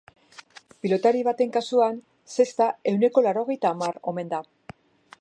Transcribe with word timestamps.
Pilotari 0.85 1.21
baten 1.27 1.53
kasuan, 1.59 2.01
zesta 2.39 2.71
ehuneko 2.93 3.27
laurogeita 3.27 3.75
hamar 3.75 4.05
omen 4.15 4.35
da. 4.37 4.43